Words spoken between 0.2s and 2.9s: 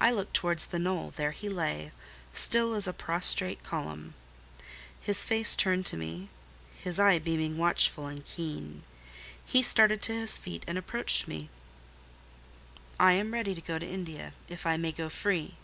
towards the knoll: there he lay, still as